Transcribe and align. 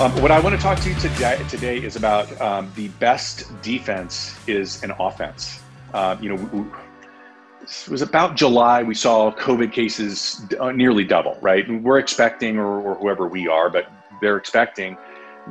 Um, 0.00 0.10
what 0.22 0.30
I 0.30 0.40
want 0.40 0.56
to 0.56 0.62
talk 0.62 0.80
to 0.80 0.88
you 0.88 0.94
today, 0.94 1.44
today 1.50 1.76
is 1.76 1.94
about 1.94 2.40
um, 2.40 2.72
the 2.74 2.88
best 2.88 3.52
defense 3.60 4.34
is 4.46 4.82
an 4.82 4.92
offense. 4.98 5.60
Uh, 5.92 6.16
you 6.22 6.34
know, 6.34 6.72
it 7.60 7.90
was 7.90 8.00
about 8.00 8.34
July. 8.34 8.82
We 8.82 8.94
saw 8.94 9.30
COVID 9.30 9.72
cases 9.72 10.46
uh, 10.58 10.72
nearly 10.72 11.04
double, 11.04 11.36
right? 11.42 11.68
And 11.68 11.84
we're 11.84 11.98
expecting, 11.98 12.56
or, 12.56 12.80
or 12.80 12.94
whoever 12.94 13.28
we 13.28 13.46
are, 13.46 13.68
but 13.68 13.92
they're 14.22 14.38
expecting 14.38 14.96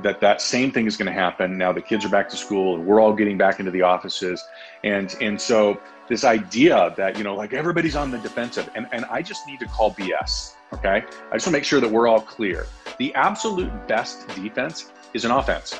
that 0.01 0.19
that 0.21 0.41
same 0.41 0.71
thing 0.71 0.87
is 0.87 0.97
going 0.97 1.05
to 1.05 1.11
happen 1.11 1.55
now 1.55 1.71
the 1.71 1.81
kids 1.81 2.03
are 2.03 2.09
back 2.09 2.27
to 2.29 2.37
school 2.37 2.75
and 2.75 2.85
we're 2.85 2.99
all 2.99 3.13
getting 3.13 3.37
back 3.37 3.59
into 3.59 3.71
the 3.71 3.81
offices 3.81 4.43
and 4.83 5.15
and 5.19 5.41
so 5.41 5.79
this 6.07 6.23
idea 6.23 6.93
that 6.95 7.17
you 7.17 7.23
know 7.23 7.35
like 7.35 7.53
everybody's 7.53 7.95
on 7.95 8.11
the 8.11 8.19
defensive 8.19 8.69
and, 8.75 8.87
and 8.91 9.03
i 9.05 9.19
just 9.19 9.47
need 9.47 9.59
to 9.59 9.65
call 9.65 9.91
bs 9.95 10.53
okay 10.71 10.97
i 10.97 11.01
just 11.01 11.07
want 11.31 11.41
to 11.41 11.51
make 11.51 11.63
sure 11.63 11.81
that 11.81 11.89
we're 11.89 12.07
all 12.07 12.21
clear 12.21 12.67
the 12.99 13.13
absolute 13.15 13.71
best 13.87 14.27
defense 14.35 14.91
is 15.13 15.25
an 15.25 15.31
offense 15.31 15.79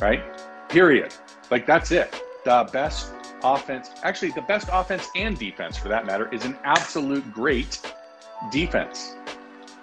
right? 0.00 0.22
Period. 0.68 1.14
Like 1.50 1.66
that's 1.66 1.90
it. 1.90 2.22
The 2.44 2.68
best 2.72 3.12
offense 3.42 3.90
actually 4.02 4.30
the 4.30 4.42
best 4.42 4.68
offense 4.72 5.08
and 5.14 5.38
defense 5.38 5.76
for 5.76 5.88
that 5.88 6.06
matter 6.06 6.32
is 6.32 6.44
an 6.44 6.56
absolute 6.64 7.30
great 7.32 7.80
defense. 8.50 9.16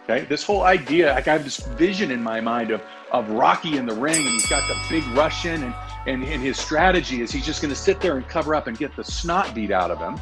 Okay, 0.04 0.26
this 0.26 0.44
whole 0.44 0.64
idea, 0.64 1.14
like 1.14 1.28
I 1.28 1.34
have 1.34 1.44
this 1.44 1.60
vision 1.60 2.10
in 2.12 2.22
my 2.24 2.42
mind 2.42 2.72
of 2.72 2.82
of 3.12 3.30
Rocky 3.30 3.78
in 3.78 3.86
the 3.86 3.94
ring, 3.94 4.16
and 4.16 4.26
he's 4.26 4.50
got 4.50 4.68
the 4.68 4.76
big 4.90 5.06
Russian, 5.16 5.64
and 5.64 5.76
and, 6.08 6.24
and 6.24 6.42
his 6.42 6.58
strategy 6.58 7.22
is 7.22 7.32
he's 7.32 7.46
just 7.46 7.62
going 7.62 7.74
to 7.74 7.80
sit 7.80 8.02
there 8.02 8.18
and 8.18 8.28
cover 8.28 8.56
up 8.56 8.66
and 8.66 8.78
get 8.78 8.96
the 8.96 9.04
snot 9.04 9.54
beat 9.54 9.70
out 9.70 9.92
of 9.92 10.00
him, 10.00 10.20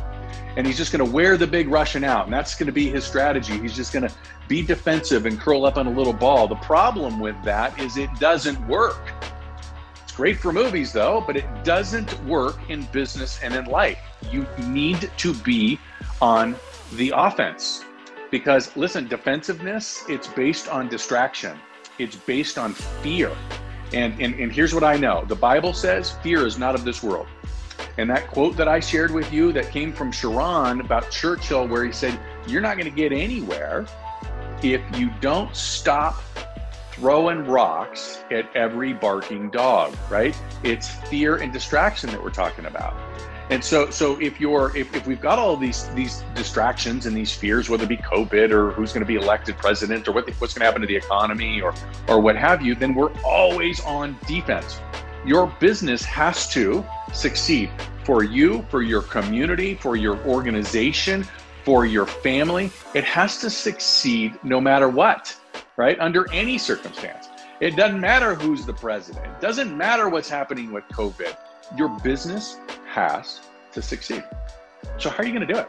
and 0.56 0.66
he's 0.66 0.78
just 0.78 0.92
going 0.92 1.06
to 1.06 1.12
wear 1.12 1.38
the 1.38 1.48
big 1.48 1.70
Russian 1.70 2.04
out, 2.04 2.26
and 2.26 2.34
that's 2.34 2.56
going 2.56 2.68
to 2.68 2.74
be 2.74 2.90
his 2.90 3.06
strategy. 3.06 3.58
He's 3.60 3.76
just 3.76 3.94
going 3.94 4.08
to 4.08 4.14
be 4.48 4.62
defensive 4.62 5.26
and 5.26 5.40
curl 5.40 5.66
up 5.66 5.78
on 5.78 5.88
a 5.88 5.92
little 5.92 6.14
ball. 6.14 6.48
The 6.48 6.56
problem 6.56 7.20
with 7.20 7.42
that 7.44 7.80
is 7.80 7.98
it 7.98 8.10
doesn't 8.20 8.68
work. 8.68 9.14
It's 10.04 10.12
great 10.12 10.40
for 10.40 10.52
movies 10.52 10.92
though, 10.92 11.24
but 11.26 11.38
it 11.38 11.46
doesn't 11.64 12.26
work 12.26 12.58
in 12.70 12.84
business 12.92 13.40
and 13.44 13.54
in 13.54 13.66
life. 13.66 14.00
You 14.32 14.46
need 14.58 15.12
to 15.18 15.34
be 15.36 15.80
on 16.22 16.56
the 16.94 17.14
offense. 17.16 17.86
Because 18.32 18.76
listen, 18.76 19.08
defensiveness, 19.08 20.04
it's 20.10 20.28
based 20.28 20.68
on 20.68 20.90
distraction. 20.90 21.58
It's 22.00 22.16
based 22.16 22.58
on 22.58 22.74
fear. 22.74 23.32
And, 23.94 24.20
and, 24.22 24.36
and 24.36 24.52
here's 24.52 24.74
what 24.74 24.84
I 24.84 24.98
know 24.98 25.26
the 25.26 25.36
Bible 25.36 25.74
says 25.74 26.12
fear 26.24 26.46
is 26.46 26.58
not 26.58 26.76
of 26.76 26.84
this 26.84 27.02
world. 27.02 27.28
And 28.00 28.10
that 28.10 28.28
quote 28.28 28.56
that 28.56 28.70
I 28.70 28.80
shared 28.80 29.12
with 29.12 29.34
you 29.34 29.52
that 29.52 29.72
came 29.72 29.92
from 29.92 30.10
Sharon 30.10 30.80
about 30.80 31.12
Churchill, 31.12 31.68
where 31.68 31.84
he 31.84 31.92
said, 31.92 32.18
You're 32.48 32.62
not 32.62 32.78
going 32.78 32.90
to 32.90 32.96
get 32.96 33.12
anywhere 33.12 33.86
if 34.64 34.82
you 34.98 35.10
don't 35.20 35.54
stop 35.54 36.24
throwing 36.94 37.46
rocks 37.46 38.20
at 38.32 38.56
every 38.56 38.94
barking 38.94 39.50
dog, 39.50 39.94
right? 40.10 40.34
It's 40.64 40.88
fear 40.88 41.38
and 41.38 41.52
distraction 41.52 42.10
that 42.12 42.24
we're 42.24 42.30
talking 42.30 42.68
about. 42.68 42.96
And 43.50 43.62
so, 43.62 43.90
so 43.90 44.18
if 44.22 44.40
you're 44.40 44.72
if, 44.78 44.96
if 44.96 45.06
we've 45.06 45.20
got 45.20 45.38
all 45.38 45.58
these 45.58 45.90
these 45.90 46.24
distractions 46.36 47.06
and 47.06 47.18
these 47.18 47.34
fears, 47.34 47.68
whether 47.68 47.84
it 47.84 47.90
be 47.90 47.98
COVID 47.98 48.52
or 48.52 48.72
who's 48.72 48.94
going 48.94 49.06
to 49.06 49.08
be 49.08 49.16
elected 49.16 49.58
president 49.58 50.08
or 50.08 50.14
what 50.14 50.30
what's 50.40 50.54
going 50.54 50.62
to 50.62 50.66
happen 50.66 50.80
to 50.80 50.88
the 50.88 50.96
economy 50.96 51.60
or 51.60 51.74
or 52.08 52.22
what 52.22 52.38
have 52.38 52.62
you, 52.62 52.76
then 52.76 52.96
we're 52.96 53.12
always 53.24 53.82
on 53.82 54.18
defense. 54.26 54.80
Your 55.30 55.46
business 55.60 56.04
has 56.06 56.50
to 56.54 56.84
succeed 57.14 57.70
for 58.04 58.24
you, 58.24 58.66
for 58.68 58.82
your 58.82 59.04
community, 59.04 59.76
for 59.76 59.96
your 59.96 60.18
organization, 60.26 61.24
for 61.64 61.86
your 61.86 62.08
family. 62.08 62.72
It 62.96 63.04
has 63.04 63.40
to 63.42 63.52
succeed 63.52 64.34
no 64.44 64.60
matter 64.60 64.90
what, 64.90 65.38
right? 65.78 66.00
Under 66.00 66.26
any 66.34 66.58
circumstance. 66.58 67.28
It 67.60 67.76
doesn't 67.76 68.02
matter 68.02 68.34
who's 68.34 68.66
the 68.66 68.74
president. 68.74 69.28
It 69.28 69.40
doesn't 69.40 69.78
matter 69.78 70.10
what's 70.10 70.30
happening 70.30 70.72
with 70.72 70.84
COVID. 70.86 71.38
Your 71.78 71.90
business 72.00 72.58
has 72.88 73.42
to 73.74 73.84
succeed. 73.84 74.24
So, 74.98 75.12
how 75.12 75.18
are 75.18 75.28
you 75.28 75.32
going 75.32 75.48
to 75.48 75.54
do 75.54 75.60
it? 75.60 75.68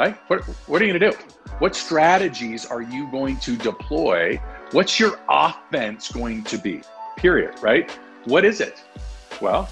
Right? 0.00 0.16
What, 0.26 0.40
what 0.66 0.82
are 0.82 0.84
you 0.84 0.98
going 0.98 1.12
to 1.12 1.16
do? 1.16 1.32
What 1.60 1.76
strategies 1.76 2.66
are 2.66 2.82
you 2.82 3.08
going 3.12 3.36
to 3.36 3.56
deploy? 3.56 4.42
What's 4.72 4.98
your 4.98 5.20
offense 5.28 6.10
going 6.10 6.42
to 6.42 6.58
be? 6.58 6.82
Period. 7.16 7.56
Right? 7.62 7.96
What 8.26 8.44
is 8.44 8.60
it? 8.60 8.82
Well, 9.40 9.68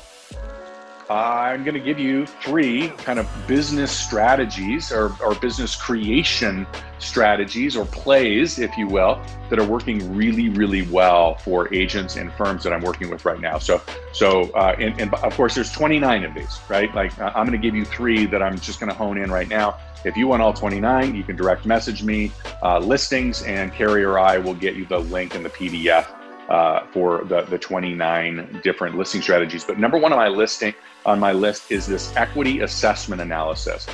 I'm 1.10 1.64
going 1.64 1.74
to 1.74 1.80
give 1.80 1.98
you 1.98 2.24
three 2.24 2.88
kind 2.98 3.18
of 3.18 3.28
business 3.48 3.90
strategies 3.90 4.92
or, 4.92 5.12
or 5.20 5.34
business 5.34 5.74
creation 5.74 6.64
strategies 7.00 7.76
or 7.76 7.84
plays, 7.84 8.60
if 8.60 8.76
you 8.78 8.86
will, 8.86 9.20
that 9.50 9.58
are 9.58 9.66
working 9.66 10.16
really, 10.16 10.50
really 10.50 10.82
well 10.82 11.34
for 11.34 11.72
agents 11.74 12.14
and 12.14 12.32
firms 12.34 12.62
that 12.62 12.72
I'm 12.72 12.80
working 12.82 13.10
with 13.10 13.24
right 13.24 13.40
now. 13.40 13.58
So, 13.58 13.82
so 14.12 14.50
uh, 14.52 14.76
and, 14.78 14.98
and 15.00 15.12
of 15.14 15.34
course, 15.34 15.56
there's 15.56 15.72
29 15.72 16.24
of 16.24 16.34
these, 16.34 16.60
right? 16.68 16.94
Like 16.94 17.18
I'm 17.20 17.46
going 17.46 17.52
to 17.52 17.58
give 17.58 17.74
you 17.74 17.84
three 17.84 18.24
that 18.26 18.40
I'm 18.40 18.58
just 18.60 18.78
going 18.78 18.90
to 18.90 18.96
hone 18.96 19.18
in 19.18 19.32
right 19.32 19.48
now. 19.48 19.78
If 20.04 20.16
you 20.16 20.28
want 20.28 20.42
all 20.42 20.52
29, 20.52 21.14
you 21.14 21.24
can 21.24 21.34
direct 21.34 21.66
message 21.66 22.04
me 22.04 22.30
uh, 22.62 22.78
listings, 22.78 23.42
and 23.42 23.72
Carrie 23.72 24.04
or 24.04 24.20
I 24.20 24.38
will 24.38 24.54
get 24.54 24.76
you 24.76 24.86
the 24.86 25.00
link 25.00 25.34
and 25.34 25.44
the 25.44 25.50
PDF 25.50 26.06
uh, 26.48 26.86
for 26.88 27.24
the, 27.24 27.42
the 27.42 27.58
29 27.58 28.60
different 28.62 28.96
listing 28.96 29.22
strategies. 29.22 29.64
But 29.64 29.78
number 29.78 29.98
one 29.98 30.12
on 30.12 30.18
my 30.18 30.28
listing 30.28 30.74
on 31.06 31.18
my 31.18 31.32
list 31.32 31.70
is 31.70 31.86
this 31.86 32.14
equity 32.16 32.60
assessment 32.60 33.20
analysis. 33.20 33.86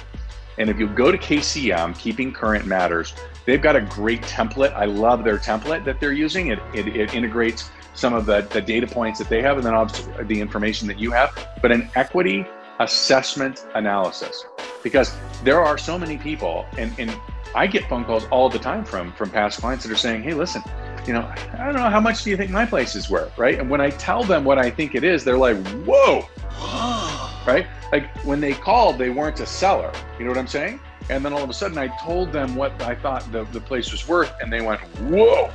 And 0.58 0.68
if 0.68 0.78
you 0.78 0.88
go 0.88 1.10
to 1.10 1.18
KCM, 1.18 1.98
Keeping 1.98 2.32
Current 2.32 2.66
Matters, 2.66 3.14
they've 3.46 3.62
got 3.62 3.76
a 3.76 3.80
great 3.80 4.20
template. 4.22 4.72
I 4.74 4.84
love 4.84 5.24
their 5.24 5.38
template 5.38 5.84
that 5.84 6.00
they're 6.00 6.12
using. 6.12 6.48
It, 6.48 6.58
it, 6.74 6.88
it 6.88 7.14
integrates 7.14 7.70
some 7.94 8.14
of 8.14 8.26
the, 8.26 8.42
the 8.52 8.60
data 8.60 8.86
points 8.86 9.18
that 9.18 9.28
they 9.28 9.42
have 9.42 9.56
and 9.56 9.66
then 9.66 9.74
obviously 9.74 10.24
the 10.24 10.40
information 10.40 10.86
that 10.88 10.98
you 10.98 11.10
have, 11.12 11.48
but 11.62 11.72
an 11.72 11.88
equity 11.94 12.46
assessment 12.78 13.66
analysis. 13.74 14.44
Because 14.82 15.14
there 15.44 15.60
are 15.62 15.76
so 15.78 15.98
many 15.98 16.16
people, 16.16 16.66
and, 16.78 16.92
and 16.98 17.14
I 17.54 17.66
get 17.66 17.88
phone 17.88 18.04
calls 18.04 18.26
all 18.26 18.48
the 18.48 18.58
time 18.58 18.84
from 18.84 19.12
from 19.12 19.30
past 19.30 19.60
clients 19.60 19.84
that 19.84 19.92
are 19.92 19.96
saying, 19.96 20.22
"Hey, 20.22 20.34
listen, 20.34 20.62
you 21.06 21.14
know, 21.14 21.32
I 21.54 21.64
don't 21.64 21.74
know 21.74 21.88
how 21.88 22.00
much 22.00 22.24
do 22.24 22.30
you 22.30 22.36
think 22.36 22.50
my 22.50 22.66
place 22.66 22.94
is 22.96 23.10
worth, 23.10 23.36
right?" 23.38 23.58
And 23.58 23.68
when 23.68 23.80
I 23.80 23.90
tell 23.90 24.22
them 24.24 24.44
what 24.44 24.58
I 24.58 24.70
think 24.70 24.94
it 24.94 25.04
is, 25.04 25.24
they're 25.24 25.38
like, 25.38 25.56
"Whoa!" 25.86 26.26
right? 27.46 27.66
Like 27.92 28.08
when 28.24 28.40
they 28.40 28.52
called, 28.52 28.98
they 28.98 29.10
weren't 29.10 29.40
a 29.40 29.46
seller. 29.46 29.92
You 30.18 30.24
know 30.24 30.30
what 30.30 30.38
I'm 30.38 30.46
saying? 30.46 30.80
And 31.08 31.24
then 31.24 31.32
all 31.32 31.42
of 31.42 31.50
a 31.50 31.54
sudden, 31.54 31.76
I 31.78 31.88
told 31.98 32.32
them 32.32 32.54
what 32.54 32.80
I 32.82 32.94
thought 32.94 33.30
the, 33.32 33.44
the 33.44 33.60
place 33.60 33.90
was 33.90 34.06
worth, 34.06 34.32
and 34.40 34.52
they 34.52 34.60
went, 34.60 34.80
"Whoa!" 35.10 35.50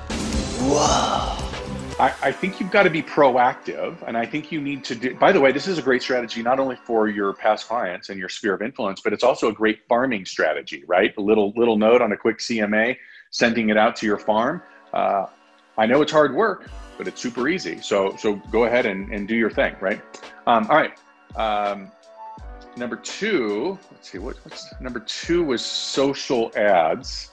Whoa! 0.57 1.45
I, 1.97 2.13
I, 2.23 2.31
think 2.31 2.59
you've 2.59 2.71
got 2.71 2.83
to 2.83 2.89
be 2.89 3.01
proactive, 3.01 4.01
and 4.05 4.17
I 4.17 4.25
think 4.25 4.51
you 4.51 4.59
need 4.59 4.83
to 4.85 4.95
do. 4.95 5.15
By 5.15 5.31
the 5.31 5.39
way, 5.39 5.53
this 5.53 5.65
is 5.67 5.77
a 5.77 5.81
great 5.81 6.01
strategy 6.01 6.43
not 6.43 6.59
only 6.59 6.75
for 6.75 7.07
your 7.07 7.33
past 7.33 7.67
clients 7.67 8.09
and 8.09 8.19
your 8.19 8.27
sphere 8.27 8.53
of 8.53 8.61
influence, 8.61 8.99
but 8.99 9.13
it's 9.13 9.23
also 9.23 9.47
a 9.47 9.53
great 9.53 9.79
farming 9.87 10.25
strategy, 10.25 10.83
right? 10.87 11.13
A 11.17 11.21
little 11.21 11.53
little 11.55 11.77
note 11.77 12.01
on 12.01 12.11
a 12.11 12.17
quick 12.17 12.39
CMA, 12.39 12.97
sending 13.31 13.69
it 13.69 13.77
out 13.77 13.95
to 13.97 14.05
your 14.05 14.17
farm. 14.17 14.61
Uh, 14.95 15.27
I 15.77 15.85
know 15.85 16.01
it's 16.01 16.11
hard 16.11 16.33
work, 16.33 16.69
but 16.97 17.07
it's 17.07 17.21
super 17.21 17.47
easy. 17.47 17.81
So 17.81 18.15
so 18.17 18.35
go 18.51 18.63
ahead 18.63 18.85
and, 18.85 19.11
and 19.11 19.27
do 19.27 19.35
your 19.35 19.51
thing, 19.51 19.75
right? 19.79 20.01
Um, 20.47 20.67
all 20.69 20.77
right. 20.77 20.97
Um, 21.35 21.91
number 22.77 22.95
two, 22.95 23.77
let's 23.91 24.09
see 24.11 24.17
what, 24.17 24.37
what's 24.43 24.73
number 24.79 24.99
two 25.01 25.43
was 25.43 25.63
social 25.63 26.51
ads. 26.55 27.31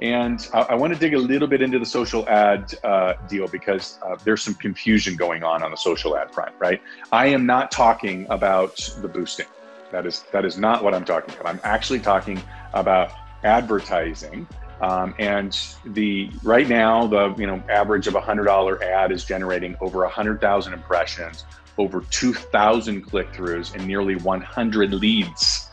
And 0.00 0.46
I, 0.54 0.60
I 0.60 0.74
want 0.74 0.92
to 0.92 0.98
dig 0.98 1.14
a 1.14 1.18
little 1.18 1.48
bit 1.48 1.60
into 1.60 1.78
the 1.78 1.86
social 1.86 2.28
ad 2.28 2.72
uh, 2.84 3.14
deal 3.28 3.48
because 3.48 3.98
uh, 4.06 4.16
there's 4.24 4.42
some 4.42 4.54
confusion 4.54 5.16
going 5.16 5.42
on 5.42 5.62
on 5.62 5.70
the 5.70 5.76
social 5.76 6.16
ad 6.16 6.32
front, 6.32 6.54
right? 6.58 6.80
I 7.10 7.26
am 7.26 7.46
not 7.46 7.72
talking 7.72 8.26
about 8.30 8.76
the 9.00 9.08
boosting. 9.08 9.46
That 9.90 10.06
is 10.06 10.24
that 10.32 10.44
is 10.44 10.58
not 10.58 10.84
what 10.84 10.94
I'm 10.94 11.04
talking 11.04 11.34
about. 11.34 11.46
I'm 11.46 11.60
actually 11.64 12.00
talking 12.00 12.40
about 12.74 13.10
advertising. 13.42 14.46
Um, 14.80 15.14
and 15.18 15.58
the 15.84 16.30
right 16.42 16.68
now 16.68 17.06
the 17.06 17.34
you 17.36 17.46
know 17.46 17.62
average 17.68 18.06
of 18.06 18.14
a 18.14 18.20
hundred 18.20 18.44
dollar 18.44 18.82
ad 18.82 19.10
is 19.10 19.24
generating 19.24 19.76
over 19.80 20.04
a 20.04 20.08
hundred 20.08 20.40
thousand 20.40 20.72
impressions, 20.72 21.44
over 21.78 22.02
two 22.10 22.32
thousand 22.32 23.02
click 23.02 23.32
throughs, 23.32 23.74
and 23.74 23.86
nearly 23.86 24.16
100 24.16 24.94
leads. 24.94 25.68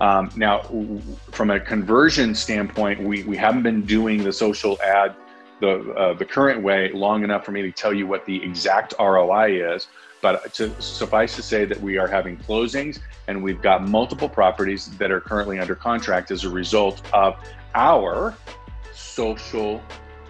Um, 0.00 0.30
now, 0.36 0.62
from 1.32 1.50
a 1.50 1.58
conversion 1.58 2.34
standpoint, 2.34 3.02
we, 3.02 3.24
we 3.24 3.36
haven't 3.36 3.64
been 3.64 3.82
doing 3.82 4.22
the 4.22 4.32
social 4.32 4.80
ad 4.80 5.16
the 5.60 5.92
uh, 5.94 6.14
the 6.14 6.24
current 6.24 6.62
way 6.62 6.92
long 6.92 7.24
enough 7.24 7.44
for 7.44 7.50
me 7.50 7.62
to 7.62 7.72
tell 7.72 7.92
you 7.92 8.06
what 8.06 8.24
the 8.26 8.42
exact 8.44 8.94
ROI 9.00 9.74
is. 9.74 9.88
But 10.20 10.52
to 10.54 10.80
suffice 10.80 11.36
to 11.36 11.42
say 11.42 11.64
that 11.64 11.80
we 11.80 11.96
are 11.96 12.08
having 12.08 12.36
closings 12.36 12.98
and 13.28 13.42
we've 13.42 13.62
got 13.62 13.88
multiple 13.88 14.28
properties 14.28 14.86
that 14.98 15.10
are 15.10 15.20
currently 15.20 15.58
under 15.58 15.74
contract 15.74 16.30
as 16.30 16.44
a 16.44 16.50
result 16.50 17.02
of 17.12 17.36
our 17.74 18.34
social 18.94 19.80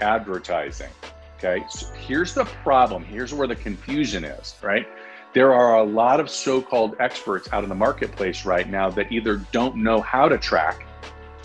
advertising. 0.00 0.90
Okay, 1.38 1.64
so 1.70 1.86
here's 1.92 2.34
the 2.34 2.44
problem. 2.44 3.04
Here's 3.04 3.32
where 3.32 3.46
the 3.46 3.56
confusion 3.56 4.24
is, 4.24 4.56
right? 4.62 4.86
there 5.34 5.52
are 5.52 5.76
a 5.78 5.84
lot 5.84 6.20
of 6.20 6.30
so 6.30 6.60
called 6.60 6.96
experts 7.00 7.48
out 7.52 7.62
in 7.62 7.68
the 7.68 7.74
marketplace 7.74 8.44
right 8.44 8.68
now 8.68 8.90
that 8.90 9.12
either 9.12 9.36
don't 9.52 9.76
know 9.76 10.00
how 10.00 10.28
to 10.28 10.38
track 10.38 10.86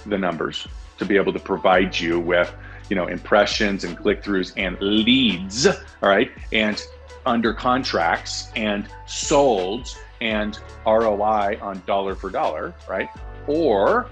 the 0.06 0.18
numbers 0.18 0.68
to 0.98 1.06
be 1.06 1.16
able 1.16 1.34
to 1.34 1.40
provide 1.40 1.98
you 2.00 2.20
with 2.20 2.54
you 2.90 2.96
know, 2.96 3.08
impressions 3.08 3.84
and 3.84 3.98
click 3.98 4.22
throughs 4.22 4.54
and 4.58 4.80
leads, 4.82 5.68
all 5.68 6.10
right, 6.10 6.32
and 6.52 6.86
under 7.26 7.54
contracts 7.54 8.52
and 8.56 8.88
sold 9.06 9.96
and 10.22 10.60
ROI 10.86 11.60
on 11.62 11.82
dollar 11.86 12.16
for 12.16 12.30
dollar, 12.30 12.74
right? 12.88 13.10
Or 13.48 14.10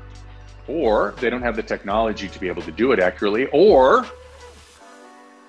or 0.68 1.16
they 1.20 1.30
don't 1.30 1.42
have 1.42 1.56
the 1.56 1.64
technology 1.64 2.28
to 2.28 2.40
be 2.40 2.48
able 2.48 2.62
to 2.62 2.72
do 2.72 2.92
it 2.92 3.00
accurately, 3.00 3.48
or 3.52 4.06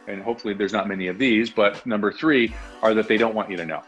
and 0.09 0.23
hopefully 0.23 0.55
there's 0.55 0.73
not 0.73 0.88
many 0.88 1.06
of 1.06 1.19
these, 1.19 1.50
but 1.50 1.85
number 1.87 2.12
three 2.12 2.55
are 2.82 2.94
that 2.94 3.09
they 3.09 3.17
don't 3.17 3.35
want 3.35 3.50
you 3.50 3.56
to 3.56 3.67
know. 3.67 3.82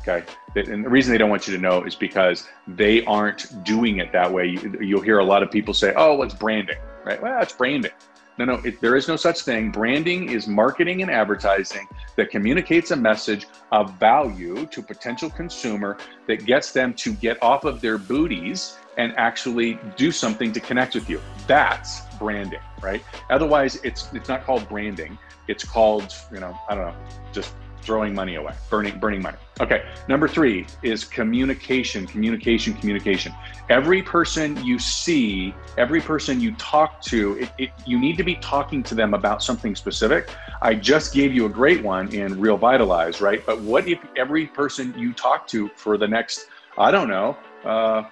Okay. 0.00 0.24
And 0.54 0.84
the 0.84 0.88
reason 0.88 1.12
they 1.12 1.18
don't 1.18 1.30
want 1.30 1.46
you 1.46 1.54
to 1.54 1.60
know 1.60 1.84
is 1.84 1.94
because 1.94 2.48
they 2.66 3.04
aren't 3.04 3.64
doing 3.64 3.98
it 3.98 4.12
that 4.12 4.32
way. 4.32 4.58
You'll 4.80 5.02
hear 5.02 5.18
a 5.18 5.24
lot 5.24 5.42
of 5.42 5.50
people 5.50 5.74
say, 5.74 5.92
oh, 5.96 6.22
it's 6.22 6.34
branding, 6.34 6.78
right? 7.04 7.20
Well, 7.20 7.40
it's 7.42 7.52
branding. 7.52 7.92
No, 8.38 8.44
no, 8.44 8.54
it, 8.64 8.80
there 8.80 8.96
is 8.96 9.06
no 9.06 9.16
such 9.16 9.42
thing. 9.42 9.70
Branding 9.70 10.30
is 10.30 10.46
marketing 10.46 11.02
and 11.02 11.10
advertising 11.10 11.86
that 12.16 12.30
communicates 12.30 12.90
a 12.90 12.96
message 12.96 13.46
of 13.70 13.98
value 13.98 14.66
to 14.66 14.82
potential 14.82 15.28
consumer 15.28 15.98
that 16.26 16.46
gets 16.46 16.72
them 16.72 16.94
to 16.94 17.12
get 17.12 17.42
off 17.42 17.64
of 17.64 17.80
their 17.80 17.98
booties 17.98 18.78
and 18.96 19.12
actually 19.16 19.78
do 19.96 20.10
something 20.10 20.52
to 20.52 20.60
connect 20.60 20.94
with 20.94 21.08
you. 21.08 21.20
That's 21.46 22.02
branding, 22.18 22.60
right? 22.82 23.02
Otherwise, 23.30 23.76
it's 23.84 24.12
it's 24.12 24.28
not 24.28 24.44
called 24.44 24.68
branding. 24.68 25.18
It's 25.48 25.64
called, 25.64 26.14
you 26.32 26.40
know, 26.40 26.56
I 26.68 26.74
don't 26.74 26.86
know, 26.86 26.94
just 27.32 27.54
throwing 27.82 28.14
money 28.14 28.36
away, 28.36 28.54
burning 28.68 28.98
burning 28.98 29.22
money. 29.22 29.36
Okay, 29.60 29.84
number 30.08 30.26
three 30.26 30.66
is 30.82 31.04
communication, 31.04 32.06
communication, 32.06 32.74
communication. 32.74 33.34
Every 33.68 34.02
person 34.02 34.62
you 34.64 34.78
see, 34.78 35.54
every 35.76 36.00
person 36.00 36.40
you 36.40 36.54
talk 36.56 37.02
to, 37.02 37.38
it, 37.38 37.50
it, 37.58 37.70
you 37.86 37.98
need 37.98 38.16
to 38.16 38.24
be 38.24 38.36
talking 38.36 38.82
to 38.84 38.94
them 38.94 39.12
about 39.12 39.42
something 39.42 39.74
specific. 39.74 40.30
I 40.62 40.74
just 40.74 41.12
gave 41.12 41.34
you 41.34 41.46
a 41.46 41.48
great 41.48 41.82
one 41.82 42.14
in 42.14 42.40
Real 42.40 42.56
Vitalize, 42.56 43.20
right? 43.20 43.44
But 43.44 43.60
what 43.60 43.86
if 43.86 43.98
every 44.16 44.46
person 44.46 44.94
you 44.96 45.12
talk 45.12 45.46
to 45.48 45.68
for 45.76 45.98
the 45.98 46.08
next, 46.08 46.46
I 46.78 46.90
don't 46.90 47.08
know, 47.08 47.36
uh, 47.64 48.04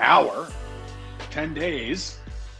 hour, 0.00 0.48
10 1.30 1.54
days, 1.54 2.18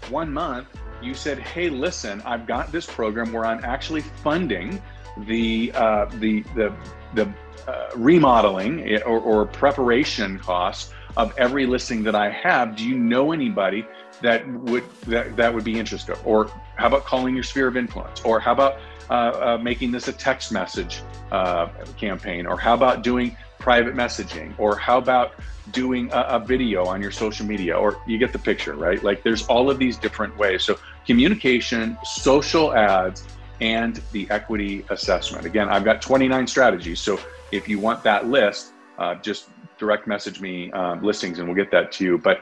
one 0.09 0.33
month, 0.33 0.69
you 1.03 1.15
said, 1.15 1.39
hey, 1.39 1.69
listen, 1.69 2.23
I've 2.23 2.47
got 2.47 2.71
this 2.71 2.87
program 2.87 3.33
where 3.33 3.45
I'm 3.45 3.65
actually 3.65 4.03
funding 4.03 4.81
the 5.19 5.73
uh, 5.75 6.07
the 6.19 6.43
the 6.55 6.75
the 7.15 7.33
uh, 7.69 7.91
remodeling 7.95 9.01
or, 9.05 9.21
or 9.21 9.47
preparation 9.47 10.39
costs 10.39 10.93
of 11.17 11.33
every 11.39 11.67
listing 11.67 12.03
that 12.03 12.15
I 12.15 12.31
have. 12.31 12.77
Do 12.77 12.85
you 12.85 12.99
know 12.99 13.33
anybody 13.33 13.87
that 14.23 14.49
would 14.49 14.85
that, 15.03 15.37
that 15.37 15.53
would 15.53 15.65
be 15.65 15.79
interested? 15.79 16.17
Or 16.25 16.51
how 16.77 16.89
about 16.89 17.05
calling 17.05 17.35
your 17.35 17.45
sphere 17.45 17.69
of 17.69 17.77
influence? 17.77 18.21
Or 18.23 18.41
how 18.41 18.53
about 18.53 18.79
uh, 19.11 19.13
uh, 19.13 19.59
making 19.63 19.93
this 19.93 20.09
a 20.09 20.13
text 20.13 20.53
message 20.53 21.03
uh, 21.31 21.69
campaign? 21.99 22.47
Or 22.47 22.59
how 22.59 22.75
about 22.75 23.03
doing 23.03 23.37
private 23.59 23.95
messaging? 23.95 24.55
Or 24.59 24.77
how 24.77 24.99
about 24.99 25.35
doing 25.71 26.11
a, 26.13 26.21
a 26.21 26.39
video 26.41 26.85
on 26.85 27.03
your 27.03 27.13
social 27.13 27.47
media? 27.47 27.77
Or 27.77 28.01
you 28.07 28.19
get 28.19 28.33
the 28.33 28.39
picture, 28.39 28.75
right? 28.75 29.03
Like 29.03 29.23
there's 29.23 29.47
all 29.47 29.71
of 29.71 29.79
these 29.79 29.97
different 29.97 30.37
ways. 30.37 30.63
So 30.63 30.79
communication, 31.07 31.97
social 32.05 32.75
ads 32.75 33.25
and 33.63 34.03
the 34.11 34.29
equity 34.29 34.85
assessment. 34.91 35.47
Again, 35.47 35.69
I've 35.69 35.85
got 35.85 36.03
29 36.03 36.49
strategies. 36.49 37.01
So 37.01 37.19
if 37.53 37.69
you 37.69 37.79
want 37.79 38.03
that 38.03 38.27
list, 38.27 38.73
uh, 38.99 39.15
just 39.15 39.51
direct 39.79 40.09
message 40.09 40.41
me 40.41 40.73
um, 40.73 41.01
listings 41.01 41.39
and 41.39 41.47
we'll 41.47 41.57
get 41.57 41.71
that 41.71 41.93
to 41.93 42.05
you. 42.05 42.19
But 42.19 42.41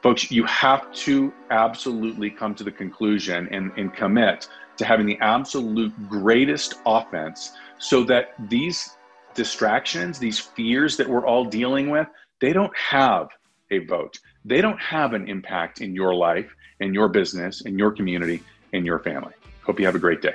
folks, 0.00 0.30
you 0.30 0.44
have 0.44 0.92
to 0.92 1.32
absolutely 1.50 2.30
come 2.30 2.54
to 2.54 2.62
the 2.62 2.70
conclusion 2.70 3.48
and, 3.50 3.72
and 3.76 3.92
commit 3.92 4.46
to 4.76 4.84
having 4.84 5.06
the 5.06 5.18
absolute 5.20 5.92
greatest 6.08 6.74
offense 6.86 7.50
so 7.78 8.04
that 8.04 8.34
these 8.48 8.96
distractions, 9.34 10.20
these 10.20 10.38
fears 10.38 10.96
that 10.96 11.08
we're 11.08 11.26
all 11.26 11.44
dealing 11.44 11.90
with, 11.90 12.06
they 12.40 12.52
don't 12.52 12.74
have 12.76 13.28
a 13.72 13.80
vote. 13.80 14.20
They 14.44 14.60
don't 14.60 14.80
have 14.80 15.14
an 15.14 15.28
impact 15.28 15.80
in 15.80 15.96
your 15.96 16.14
life, 16.14 16.54
in 16.78 16.94
your 16.94 17.08
business, 17.08 17.62
in 17.62 17.76
your 17.76 17.90
community, 17.90 18.40
in 18.72 18.86
your 18.86 19.00
family. 19.00 19.34
Hope 19.62 19.80
you 19.80 19.86
have 19.86 19.96
a 19.96 20.00
great 20.00 20.22
day. 20.22 20.34